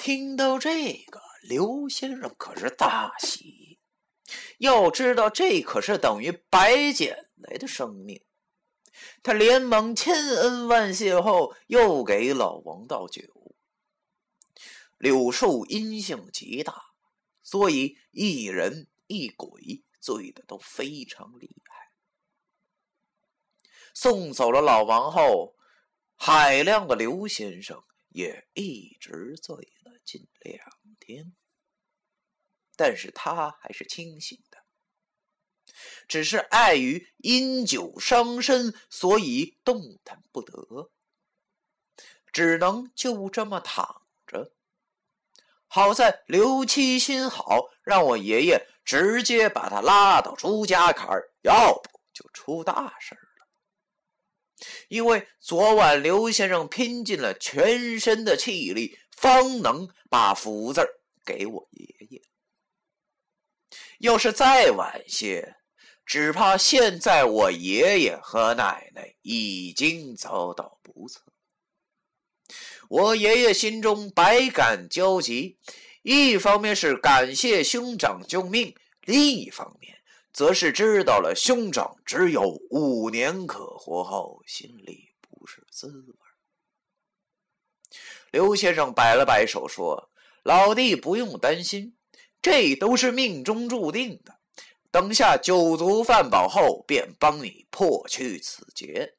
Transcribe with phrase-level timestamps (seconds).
[0.00, 3.78] 听到这个，刘先生可是大喜。
[4.56, 8.24] 要知道，这可是等于白捡来的生命。
[9.22, 13.22] 他连忙千恩万谢后，又给老王倒酒。
[14.96, 16.82] 柳树阴性极大，
[17.42, 21.90] 所以一人一鬼醉的都非常厉害。
[23.92, 25.56] 送走了老王后，
[26.14, 29.54] 海量的刘先生也一直醉
[29.84, 30.64] 了近两
[30.98, 31.34] 天。
[32.76, 34.58] 但是他还是清醒的，
[36.08, 40.90] 只是碍于因酒伤身，所以动弹不得，
[42.32, 44.52] 只能就这么躺着。
[45.66, 53.29] 好在刘七心好，让我爷爷直接把他拉到朱家坎儿，要不就出大事了。
[54.88, 60.86] 因为昨晚刘先生拼尽了全身的气力，方能把福字
[61.24, 62.22] 给我爷爷。
[63.98, 65.56] 要是再晚些，
[66.06, 71.20] 只怕现在我爷爷和奶奶已经遭到不测。
[72.88, 75.58] 我爷爷心中百感交集，
[76.02, 79.99] 一方面是感谢兄长救命，另一方面
[80.40, 86.14] 则是知道了兄长只有五年可活后，心里不是滋味。
[88.30, 90.10] 刘先生摆了摆手说
[90.42, 91.94] ：“老弟不用担心。”
[92.40, 94.40] 这都是命中注定的。
[94.90, 99.18] 等下酒足饭饱后，便帮你破去此劫。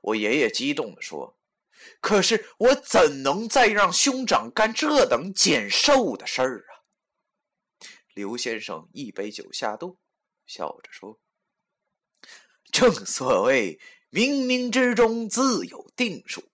[0.00, 1.36] 我爷爷激动地说
[2.00, 6.86] ：“可是我怎能再让兄长干这等减寿的事儿啊？”
[8.14, 9.98] 刘先生一杯酒下肚，
[10.46, 11.18] 笑着说
[12.72, 13.78] ：“正所谓
[14.10, 16.44] 冥冥之中自有定数。”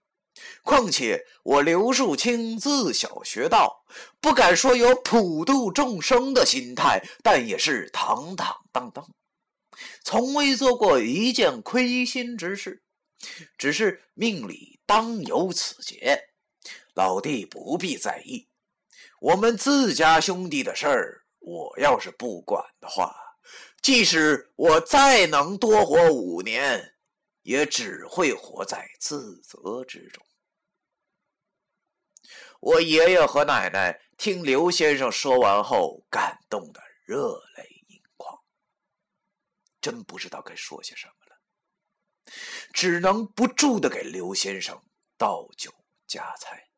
[0.62, 3.84] 况且我刘树清自小学道，
[4.20, 9.06] 不敢说有普度众生的心态，但也是堂堂当当，
[10.02, 12.82] 从未做过一件亏心之事。
[13.58, 16.30] 只是命里当有此劫，
[16.94, 18.48] 老弟不必在意。
[19.20, 23.14] 我们自家兄弟的事儿，我要是不管的话，
[23.82, 26.96] 即使我再能多活五年，
[27.42, 30.24] 也只会活在自责之中。
[32.60, 38.38] 我爷爷和奶奶听刘先生说完后，感动的热泪盈眶，
[39.80, 42.32] 真不知道该说些什么了，
[42.74, 44.84] 只能不住的给刘先生
[45.16, 45.72] 倒酒
[46.06, 46.69] 加菜。